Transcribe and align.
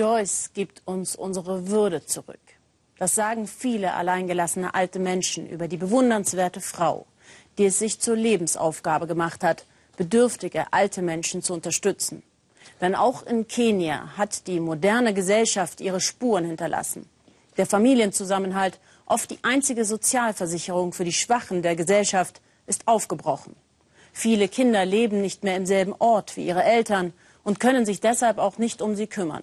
Joyce 0.00 0.54
gibt 0.54 0.80
uns 0.86 1.14
unsere 1.14 1.68
Würde 1.68 2.06
zurück. 2.06 2.40
Das 2.98 3.14
sagen 3.14 3.46
viele 3.46 3.92
alleingelassene 3.92 4.72
alte 4.72 4.98
Menschen 4.98 5.46
über 5.46 5.68
die 5.68 5.76
bewundernswerte 5.76 6.62
Frau, 6.62 7.04
die 7.58 7.66
es 7.66 7.78
sich 7.78 8.00
zur 8.00 8.16
Lebensaufgabe 8.16 9.06
gemacht 9.06 9.44
hat, 9.44 9.66
bedürftige 9.98 10.72
alte 10.72 11.02
Menschen 11.02 11.42
zu 11.42 11.52
unterstützen. 11.52 12.22
Denn 12.80 12.94
auch 12.94 13.26
in 13.26 13.46
Kenia 13.46 14.16
hat 14.16 14.46
die 14.46 14.58
moderne 14.58 15.12
Gesellschaft 15.12 15.82
ihre 15.82 16.00
Spuren 16.00 16.46
hinterlassen. 16.46 17.04
Der 17.58 17.66
Familienzusammenhalt, 17.66 18.80
oft 19.04 19.30
die 19.30 19.40
einzige 19.42 19.84
Sozialversicherung 19.84 20.94
für 20.94 21.04
die 21.04 21.12
Schwachen 21.12 21.60
der 21.60 21.76
Gesellschaft, 21.76 22.40
ist 22.66 22.88
aufgebrochen. 22.88 23.54
Viele 24.14 24.48
Kinder 24.48 24.86
leben 24.86 25.20
nicht 25.20 25.44
mehr 25.44 25.56
im 25.56 25.66
selben 25.66 25.94
Ort 25.98 26.38
wie 26.38 26.46
ihre 26.46 26.64
Eltern 26.64 27.12
und 27.44 27.60
können 27.60 27.84
sich 27.84 28.00
deshalb 28.00 28.38
auch 28.38 28.56
nicht 28.56 28.80
um 28.80 28.96
sie 28.96 29.06
kümmern. 29.06 29.42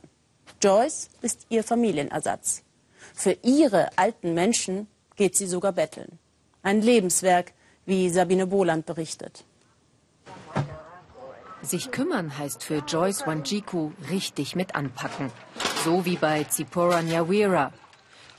Joyce 0.61 1.09
ist 1.21 1.45
ihr 1.49 1.63
Familienersatz. 1.63 2.63
Für 3.13 3.37
ihre 3.43 3.97
alten 3.97 4.33
Menschen 4.33 4.87
geht 5.15 5.35
sie 5.35 5.47
sogar 5.47 5.71
betteln. 5.73 6.19
Ein 6.63 6.81
Lebenswerk, 6.81 7.53
wie 7.85 8.09
Sabine 8.09 8.47
Boland 8.47 8.85
berichtet. 8.85 9.45
Sich 11.61 11.91
kümmern 11.91 12.37
heißt 12.37 12.63
für 12.63 12.83
Joyce 12.87 13.25
Wanjiku 13.25 13.91
richtig 14.09 14.55
mit 14.55 14.75
anpacken. 14.75 15.31
So 15.83 16.05
wie 16.05 16.15
bei 16.15 16.43
Zipora 16.43 17.01
Nyawira. 17.01 17.73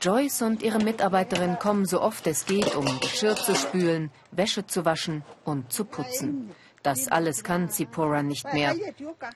Joyce 0.01 0.43
und 0.43 0.63
ihre 0.63 0.79
Mitarbeiterin 0.79 1.59
kommen 1.59 1.85
so 1.85 2.01
oft 2.01 2.27
es 2.29 2.47
geht, 2.47 2.77
um 2.77 2.87
Geschirr 3.01 3.35
zu 3.35 3.57
spülen, 3.57 4.11
Wäsche 4.31 4.65
zu 4.67 4.85
waschen 4.85 5.25
und 5.45 5.73
zu 5.73 5.85
putzen. 5.85 6.55
Das 6.83 7.09
alles 7.09 7.45
kann 7.45 7.71
Zipora 7.71 8.23
nicht 8.23 8.53
mehr. 8.53 8.75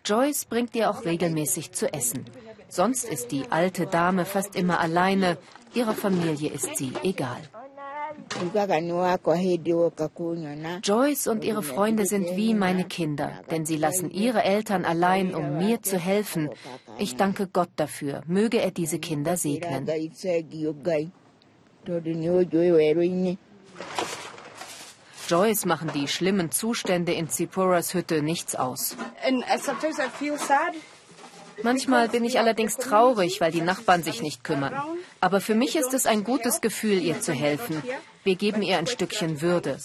Joyce 0.04 0.44
bringt 0.44 0.74
ihr 0.74 0.90
auch 0.90 1.04
regelmäßig 1.04 1.72
zu 1.72 1.92
essen. 1.92 2.24
Sonst 2.68 3.04
ist 3.04 3.32
die 3.32 3.44
alte 3.50 3.86
Dame 3.86 4.24
fast 4.24 4.56
immer 4.56 4.80
alleine. 4.80 5.38
Ihrer 5.74 5.94
Familie 5.94 6.50
ist 6.50 6.76
sie 6.76 6.92
egal. 7.02 7.40
Joyce 10.82 11.26
und 11.28 11.44
ihre 11.44 11.62
Freunde 11.62 12.06
sind 12.06 12.36
wie 12.36 12.54
meine 12.54 12.84
Kinder, 12.84 13.32
denn 13.50 13.64
sie 13.64 13.76
lassen 13.76 14.10
ihre 14.10 14.42
Eltern 14.42 14.84
allein, 14.84 15.34
um 15.34 15.58
mir 15.58 15.82
zu 15.82 15.98
helfen. 15.98 16.50
Ich 16.98 17.16
danke 17.16 17.46
Gott 17.46 17.70
dafür. 17.76 18.22
Möge 18.26 18.60
er 18.60 18.70
diese 18.70 18.98
Kinder 18.98 19.36
segnen. 19.36 19.86
Joyce 25.32 25.64
machen 25.64 25.90
die 25.94 26.08
schlimmen 26.08 26.50
Zustände 26.50 27.12
in 27.14 27.30
Zipporas 27.30 27.94
Hütte 27.94 28.20
nichts 28.20 28.54
aus. 28.54 28.94
Manchmal 31.62 32.10
bin 32.10 32.24
ich 32.24 32.38
allerdings 32.38 32.76
traurig, 32.76 33.40
weil 33.40 33.50
die 33.50 33.62
Nachbarn 33.62 34.02
sich 34.02 34.20
nicht 34.20 34.44
kümmern. 34.44 34.74
Aber 35.20 35.40
für 35.40 35.54
mich 35.54 35.74
ist 35.76 35.94
es 35.94 36.04
ein 36.04 36.22
gutes 36.24 36.60
Gefühl, 36.60 37.00
ihr 37.00 37.22
zu 37.22 37.32
helfen. 37.32 37.82
Wir 38.24 38.36
geben 38.36 38.60
ihr 38.60 38.76
ein 38.76 38.86
Stückchen 38.86 39.40
Würde. 39.40 39.78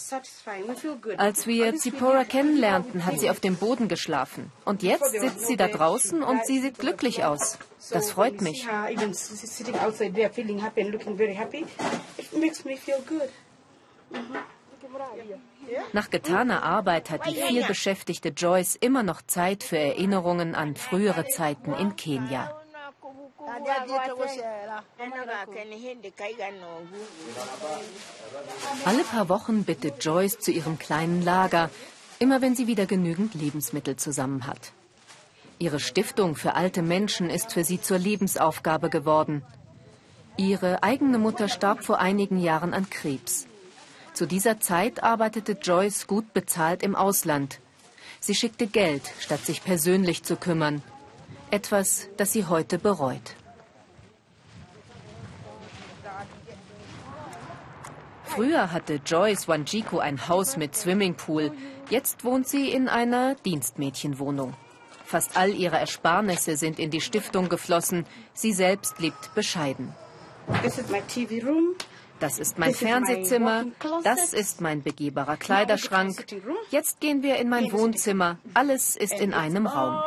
Als 1.18 1.48
wir 1.48 1.76
Zipporah 1.78 2.26
kennenlernten, 2.26 3.06
hat 3.06 3.18
sie 3.22 3.30
auf 3.30 3.40
dem 3.40 3.56
Boden 3.56 3.88
geschlafen. 3.88 4.52
Und 4.66 4.84
jetzt 4.84 5.12
sitzt 5.12 5.48
sie 5.48 5.56
da 5.56 5.70
draußen 5.70 6.24
und 6.24 6.46
sie 6.46 6.60
sieht 6.60 6.78
glücklich 6.78 7.24
aus. 7.24 7.58
Das 7.90 8.12
freut 8.12 8.42
mich. 8.42 8.68
Nach 15.94 16.10
getaner 16.10 16.64
Arbeit 16.64 17.10
hat 17.10 17.26
die 17.26 17.36
vielbeschäftigte 17.36 18.30
Joyce 18.30 18.76
immer 18.76 19.04
noch 19.04 19.22
Zeit 19.22 19.64
für 19.64 19.78
Erinnerungen 19.78 20.56
an 20.56 20.76
frühere 20.76 21.26
Zeiten 21.28 21.74
in 21.74 21.96
Kenia. 21.96 22.54
Alle 28.86 29.04
paar 29.04 29.30
Wochen 29.30 29.64
bittet 29.64 30.04
Joyce 30.04 30.40
zu 30.40 30.52
ihrem 30.52 30.78
kleinen 30.78 31.24
Lager, 31.24 31.70
immer 32.20 32.42
wenn 32.42 32.56
sie 32.56 32.68
wieder 32.68 32.86
genügend 32.86 33.34
Lebensmittel 33.34 33.96
zusammen 33.96 34.48
hat. 34.48 34.74
Ihre 35.60 35.80
Stiftung 35.80 36.36
für 36.36 36.54
alte 36.54 36.82
Menschen 36.82 37.30
ist 37.30 37.54
für 37.54 37.64
sie 37.64 37.82
zur 37.82 37.98
Lebensaufgabe 37.98 38.90
geworden. 38.90 39.44
Ihre 40.38 40.84
eigene 40.84 41.18
Mutter 41.18 41.48
starb 41.48 41.84
vor 41.84 42.00
einigen 42.00 42.40
Jahren 42.40 42.74
an 42.74 42.90
Krebs. 42.90 43.48
Zu 44.18 44.26
dieser 44.26 44.60
Zeit 44.60 45.04
arbeitete 45.04 45.52
Joyce 45.52 46.08
gut 46.08 46.34
bezahlt 46.34 46.82
im 46.82 46.96
Ausland. 46.96 47.60
Sie 48.20 48.34
schickte 48.34 48.66
Geld, 48.66 49.04
statt 49.20 49.46
sich 49.46 49.64
persönlich 49.64 50.24
zu 50.24 50.38
kümmern. 50.38 50.82
Etwas, 51.52 52.10
das 52.18 52.34
sie 52.34 52.48
heute 52.48 52.80
bereut. 52.80 53.36
Früher 58.24 58.72
hatte 58.72 59.02
Joyce 59.06 59.48
Wanjiku 59.48 60.00
ein 60.00 60.28
Haus 60.28 60.58
mit 60.58 60.76
Swimmingpool. 60.76 61.52
Jetzt 61.92 62.24
wohnt 62.24 62.48
sie 62.48 62.72
in 62.72 62.90
einer 62.90 63.36
Dienstmädchenwohnung. 63.46 64.56
Fast 65.06 65.38
all 65.38 65.52
ihre 65.52 65.78
Ersparnisse 65.78 66.58
sind 66.58 66.80
in 66.80 66.90
die 66.90 67.02
Stiftung 67.02 67.50
geflossen. 67.50 68.08
Sie 68.34 68.54
selbst 68.54 68.98
lebt 68.98 69.36
bescheiden. 69.36 69.94
This 70.64 70.80
is 70.80 70.90
my 70.90 71.04
TV 71.08 71.46
room. 71.46 71.76
Das 72.20 72.40
ist 72.40 72.58
mein 72.58 72.74
Fernsehzimmer, 72.74 73.66
das 74.04 74.34
ist 74.34 74.62
mein 74.62 74.82
begehbarer 74.82 75.38
Kleiderschrank. 75.38 76.26
Jetzt 76.72 77.00
gehen 77.00 77.22
wir 77.24 77.38
in 77.38 77.50
mein 77.50 77.72
Wohnzimmer. 77.72 78.38
Alles 78.54 78.96
ist 78.96 79.20
in 79.20 79.34
einem 79.34 79.68
Raum. 79.68 80.02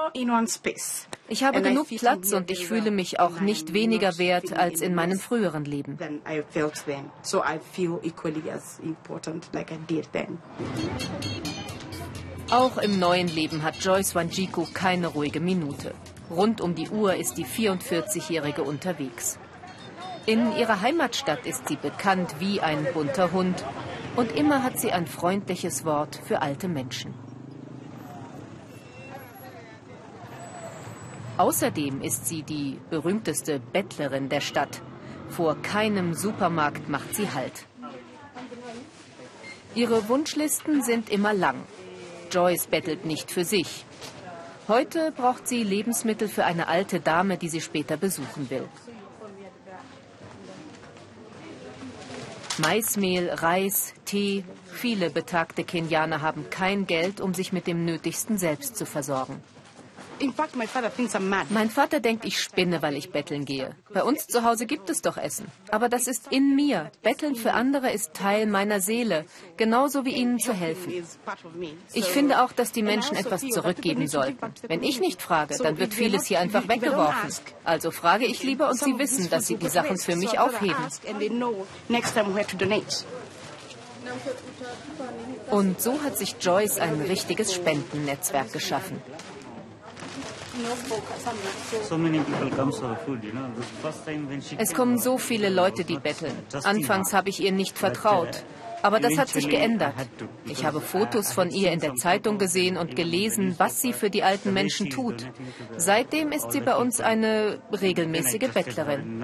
Ich 1.28 1.44
habe 1.44 1.62
genug 1.62 1.88
Platz 1.88 2.32
und 2.32 2.50
ich 2.50 2.66
fühle 2.66 2.90
mich 2.90 3.20
auch 3.20 3.40
nicht 3.40 3.72
weniger 3.72 4.18
wert 4.18 4.52
als 4.52 4.80
in 4.80 4.94
meinem 4.94 5.18
früheren 5.18 5.64
Leben. 5.64 5.98
Auch 12.50 12.78
im 12.78 12.98
neuen 12.98 13.28
Leben 13.28 13.62
hat 13.62 13.76
Joyce 13.76 14.14
Wanjiku 14.16 14.66
keine 14.74 15.06
ruhige 15.06 15.38
Minute. 15.38 15.94
Rund 16.30 16.60
um 16.60 16.74
die 16.74 16.88
Uhr 16.88 17.14
ist 17.14 17.38
die 17.38 17.44
44-Jährige 17.44 18.62
unterwegs. 18.64 19.38
In 20.26 20.56
ihrer 20.56 20.80
Heimatstadt 20.80 21.46
ist 21.46 21.68
sie 21.68 21.76
bekannt 21.76 22.36
wie 22.38 22.60
ein 22.60 22.86
bunter 22.92 23.32
Hund 23.32 23.64
und 24.16 24.32
immer 24.36 24.62
hat 24.62 24.78
sie 24.78 24.92
ein 24.92 25.06
freundliches 25.06 25.84
Wort 25.84 26.20
für 26.24 26.42
alte 26.42 26.68
Menschen. 26.68 27.14
Außerdem 31.38 32.02
ist 32.02 32.26
sie 32.26 32.42
die 32.42 32.78
berühmteste 32.90 33.60
Bettlerin 33.60 34.28
der 34.28 34.42
Stadt. 34.42 34.82
Vor 35.30 35.56
keinem 35.62 36.12
Supermarkt 36.12 36.88
macht 36.88 37.14
sie 37.14 37.32
Halt. 37.32 37.66
Ihre 39.74 40.08
Wunschlisten 40.08 40.82
sind 40.82 41.08
immer 41.08 41.32
lang. 41.32 41.62
Joyce 42.30 42.66
bettelt 42.66 43.06
nicht 43.06 43.30
für 43.30 43.44
sich. 43.44 43.86
Heute 44.68 45.12
braucht 45.12 45.48
sie 45.48 45.62
Lebensmittel 45.62 46.28
für 46.28 46.44
eine 46.44 46.68
alte 46.68 47.00
Dame, 47.00 47.38
die 47.38 47.48
sie 47.48 47.60
später 47.60 47.96
besuchen 47.96 48.50
will. 48.50 48.68
Maismehl, 52.60 53.30
Reis, 53.30 53.94
Tee. 54.04 54.44
Viele 54.72 55.08
betagte 55.08 55.64
Kenianer 55.64 56.20
haben 56.20 56.50
kein 56.50 56.86
Geld, 56.86 57.20
um 57.20 57.32
sich 57.32 57.52
mit 57.52 57.66
dem 57.66 57.84
Nötigsten 57.84 58.36
selbst 58.36 58.76
zu 58.76 58.84
versorgen. 58.84 59.40
Mein 61.48 61.70
Vater 61.70 62.00
denkt, 62.00 62.24
ich 62.24 62.40
spinne, 62.40 62.82
weil 62.82 62.96
ich 62.96 63.10
betteln 63.10 63.44
gehe. 63.44 63.74
Bei 63.92 64.04
uns 64.04 64.26
zu 64.26 64.44
Hause 64.44 64.66
gibt 64.66 64.90
es 64.90 65.02
doch 65.02 65.16
Essen. 65.16 65.46
Aber 65.70 65.88
das 65.88 66.06
ist 66.06 66.28
in 66.30 66.54
mir. 66.54 66.90
Betteln 67.02 67.34
für 67.34 67.52
andere 67.52 67.90
ist 67.90 68.14
Teil 68.14 68.46
meiner 68.46 68.80
Seele, 68.80 69.24
genauso 69.56 70.04
wie 70.04 70.14
ihnen 70.14 70.38
zu 70.38 70.52
helfen. 70.52 71.04
Ich 71.92 72.06
finde 72.06 72.42
auch, 72.42 72.52
dass 72.52 72.72
die 72.72 72.82
Menschen 72.82 73.16
etwas 73.16 73.42
zurückgeben 73.42 74.06
sollten. 74.08 74.38
Wenn 74.66 74.82
ich 74.82 75.00
nicht 75.00 75.22
frage, 75.22 75.56
dann 75.58 75.78
wird 75.78 75.94
vieles 75.94 76.26
hier 76.26 76.40
einfach 76.40 76.68
weggeworfen. 76.68 77.30
Also 77.64 77.90
frage 77.90 78.26
ich 78.26 78.42
lieber 78.42 78.70
und 78.70 78.78
sie 78.78 78.98
wissen, 78.98 79.30
dass 79.30 79.46
sie 79.46 79.56
die 79.56 79.68
Sachen 79.68 79.98
für 79.98 80.16
mich 80.16 80.38
aufheben. 80.38 80.84
Und 85.50 85.80
so 85.80 86.02
hat 86.02 86.18
sich 86.18 86.36
Joyce 86.40 86.78
ein 86.78 87.00
richtiges 87.02 87.54
Spendennetzwerk 87.54 88.52
geschaffen. 88.52 89.02
Es 94.58 94.74
kommen 94.74 94.98
so 94.98 95.18
viele 95.18 95.48
Leute, 95.48 95.84
die 95.84 95.98
betteln. 95.98 96.32
Anfangs 96.64 97.12
habe 97.12 97.28
ich 97.28 97.40
ihr 97.42 97.52
nicht 97.52 97.78
vertraut. 97.78 98.44
Aber 98.82 98.98
das 98.98 99.18
hat 99.18 99.28
sich 99.28 99.48
geändert. 99.48 99.94
Ich 100.46 100.64
habe 100.64 100.80
Fotos 100.80 101.32
von 101.32 101.50
ihr 101.50 101.70
in 101.72 101.80
der 101.80 101.94
Zeitung 101.96 102.38
gesehen 102.38 102.76
und 102.76 102.96
gelesen, 102.96 103.54
was 103.58 103.80
sie 103.80 103.92
für 103.92 104.10
die 104.10 104.22
alten 104.22 104.52
Menschen 104.52 104.88
tut. 104.90 105.26
Seitdem 105.76 106.32
ist 106.32 106.50
sie 106.52 106.60
bei 106.60 106.76
uns 106.76 107.00
eine 107.00 107.58
regelmäßige 107.72 108.48
Bettlerin. 108.54 109.22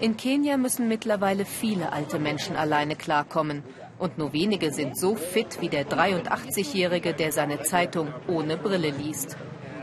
In 0.00 0.16
Kenia 0.16 0.56
müssen 0.56 0.88
mittlerweile 0.88 1.44
viele 1.44 1.92
alte 1.92 2.18
Menschen 2.18 2.56
alleine 2.56 2.96
klarkommen. 2.96 3.62
Und 3.98 4.18
nur 4.18 4.32
wenige 4.32 4.72
sind 4.72 4.98
so 4.98 5.14
fit 5.14 5.60
wie 5.60 5.68
der 5.68 5.86
83-Jährige, 5.88 7.14
der 7.14 7.32
seine 7.32 7.62
Zeitung 7.62 8.12
ohne 8.26 8.56
Brille 8.56 8.90
liest. 8.90 9.36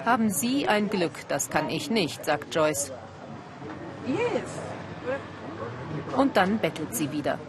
Haben 0.05 0.29
Sie 0.29 0.67
ein 0.67 0.89
Glück, 0.89 1.27
das 1.27 1.49
kann 1.49 1.69
ich 1.69 1.89
nicht, 1.89 2.25
sagt 2.25 2.53
Joyce. 2.53 2.91
Und 6.17 6.37
dann 6.37 6.59
bettelt 6.59 6.95
sie 6.95 7.11
wieder. 7.11 7.39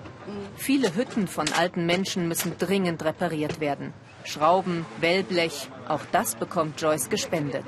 Viele 0.57 0.95
Hütten 0.95 1.27
von 1.27 1.47
alten 1.53 1.87
Menschen 1.87 2.29
müssen 2.29 2.57
dringend 2.59 3.05
repariert 3.05 3.61
werden. 3.61 3.93
Schrauben, 4.25 4.87
Wellblech, 5.01 5.69
auch 5.89 6.03
das 6.13 6.37
bekommt 6.37 6.81
Joyce 6.81 7.09
gespendet. 7.09 7.65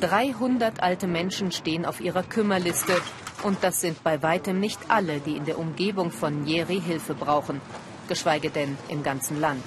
300 0.00 0.82
alte 0.82 1.06
Menschen 1.06 1.50
stehen 1.50 1.84
auf 1.84 2.00
ihrer 2.00 2.22
Kümmerliste 2.22 2.94
und 3.42 3.58
das 3.62 3.80
sind 3.80 4.04
bei 4.04 4.22
weitem 4.22 4.60
nicht 4.60 4.78
alle, 4.88 5.20
die 5.20 5.36
in 5.36 5.46
der 5.46 5.58
Umgebung 5.58 6.10
von 6.10 6.44
Nyeri 6.44 6.80
Hilfe 6.80 7.14
brauchen, 7.14 7.60
geschweige 8.08 8.50
denn 8.50 8.76
im 8.88 9.02
ganzen 9.02 9.40
Land. 9.40 9.64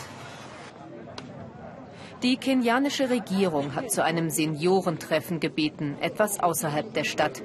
Die 2.24 2.38
kenianische 2.38 3.12
Regierung 3.12 3.75
hat 3.75 3.92
zu 3.92 4.04
einem 4.04 4.31
Seniorentreffen 4.31 5.39
gebeten, 5.39 5.98
etwas 6.01 6.39
außerhalb 6.39 6.92
der 6.94 7.04
Stadt. 7.04 7.44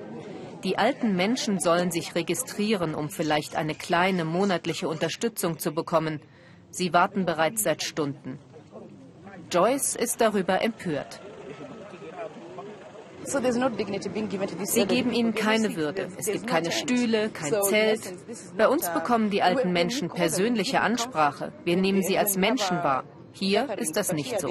Die 0.64 0.78
alten 0.78 1.14
Menschen 1.14 1.60
sollen 1.60 1.90
sich 1.90 2.14
registrieren, 2.14 2.94
um 2.94 3.10
vielleicht 3.10 3.56
eine 3.56 3.74
kleine 3.74 4.24
monatliche 4.24 4.88
Unterstützung 4.88 5.58
zu 5.58 5.72
bekommen. 5.72 6.20
Sie 6.70 6.94
warten 6.94 7.26
bereits 7.26 7.64
seit 7.64 7.82
Stunden. 7.82 8.38
Joyce 9.50 9.96
ist 9.96 10.22
darüber 10.22 10.62
empört. 10.62 11.20
Sie 13.24 14.86
geben 14.86 15.12
ihnen 15.12 15.34
keine 15.34 15.76
Würde. 15.76 16.08
Es 16.16 16.26
gibt 16.26 16.46
keine 16.46 16.70
Stühle, 16.70 17.30
kein 17.30 17.62
Zelt. 17.62 18.00
Bei 18.56 18.68
uns 18.68 18.88
bekommen 18.90 19.30
die 19.30 19.42
alten 19.42 19.72
Menschen 19.72 20.08
persönliche 20.08 20.80
Ansprache. 20.80 21.52
Wir 21.64 21.76
nehmen 21.76 22.02
sie 22.02 22.18
als 22.18 22.36
Menschen 22.36 22.78
wahr. 22.78 23.04
Hier 23.32 23.68
ist 23.78 23.96
das 23.96 24.12
nicht 24.12 24.40
so. 24.40 24.48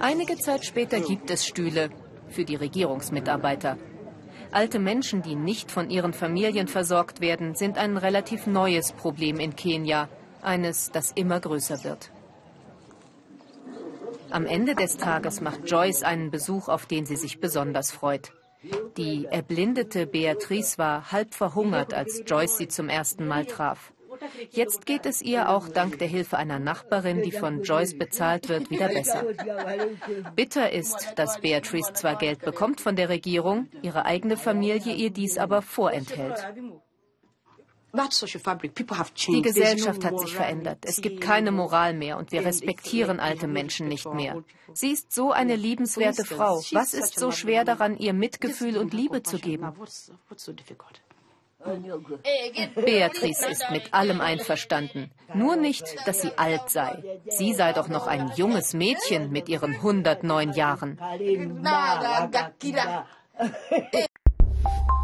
Einige 0.00 0.36
Zeit 0.36 0.64
später 0.64 1.00
gibt 1.00 1.30
es 1.30 1.46
Stühle 1.46 1.90
für 2.28 2.44
die 2.44 2.56
Regierungsmitarbeiter. 2.56 3.78
Alte 4.50 4.78
Menschen, 4.78 5.22
die 5.22 5.34
nicht 5.34 5.70
von 5.70 5.90
ihren 5.90 6.12
Familien 6.12 6.68
versorgt 6.68 7.20
werden, 7.20 7.54
sind 7.54 7.76
ein 7.76 7.96
relativ 7.96 8.46
neues 8.46 8.92
Problem 8.92 9.40
in 9.40 9.56
Kenia, 9.56 10.08
eines, 10.40 10.90
das 10.90 11.12
immer 11.12 11.40
größer 11.40 11.84
wird. 11.84 12.10
Am 14.30 14.46
Ende 14.46 14.74
des 14.74 14.96
Tages 14.96 15.40
macht 15.40 15.70
Joyce 15.70 16.02
einen 16.02 16.30
Besuch, 16.30 16.68
auf 16.68 16.86
den 16.86 17.06
sie 17.06 17.16
sich 17.16 17.40
besonders 17.40 17.90
freut. 17.90 18.32
Die 18.96 19.26
erblindete 19.26 20.06
Beatrice 20.06 20.78
war 20.78 21.12
halb 21.12 21.34
verhungert, 21.34 21.94
als 21.94 22.22
Joyce 22.26 22.58
sie 22.58 22.68
zum 22.68 22.88
ersten 22.88 23.26
Mal 23.26 23.46
traf. 23.46 23.92
Jetzt 24.50 24.86
geht 24.86 25.06
es 25.06 25.22
ihr 25.22 25.48
auch 25.48 25.68
dank 25.68 25.98
der 25.98 26.08
Hilfe 26.08 26.36
einer 26.36 26.58
Nachbarin, 26.58 27.22
die 27.22 27.32
von 27.32 27.62
Joyce 27.62 27.96
bezahlt 27.96 28.48
wird, 28.48 28.70
wieder 28.70 28.88
besser. 28.88 29.24
Bitter 30.34 30.72
ist, 30.72 31.12
dass 31.16 31.40
Beatrice 31.40 31.92
zwar 31.92 32.16
Geld 32.16 32.40
bekommt 32.40 32.80
von 32.80 32.96
der 32.96 33.08
Regierung, 33.08 33.68
ihre 33.82 34.04
eigene 34.06 34.36
Familie 34.36 34.94
ihr 34.94 35.10
dies 35.10 35.38
aber 35.38 35.62
vorenthält. 35.62 36.46
Die 37.92 39.42
Gesellschaft 39.42 40.04
hat 40.04 40.20
sich 40.20 40.34
verändert. 40.34 40.78
Es 40.82 41.00
gibt 41.00 41.20
keine 41.22 41.50
Moral 41.52 41.94
mehr 41.94 42.18
und 42.18 42.32
wir 42.32 42.44
respektieren 42.44 43.18
alte 43.18 43.46
Menschen 43.46 43.88
nicht 43.88 44.12
mehr. 44.12 44.44
Sie 44.74 44.90
ist 44.90 45.12
so 45.12 45.32
eine 45.32 45.56
liebenswerte 45.56 46.24
Frau. 46.24 46.60
Was 46.72 46.92
ist 46.92 47.18
so 47.18 47.30
schwer 47.30 47.64
daran, 47.64 47.96
ihr 47.96 48.12
Mitgefühl 48.12 48.76
und 48.76 48.92
Liebe 48.92 49.22
zu 49.22 49.38
geben? 49.38 49.72
Beatrice 52.74 53.48
ist 53.50 53.70
mit 53.72 53.92
allem 53.92 54.20
einverstanden. 54.20 55.10
Nur 55.34 55.56
nicht, 55.56 55.84
dass 56.06 56.22
sie 56.22 56.36
alt 56.36 56.70
sei. 56.70 57.20
Sie 57.26 57.52
sei 57.54 57.72
doch 57.72 57.88
noch 57.88 58.06
ein 58.06 58.30
junges 58.36 58.74
Mädchen 58.74 59.32
mit 59.32 59.48
ihren 59.48 59.74
109 59.74 60.52
Jahren. 60.52 60.98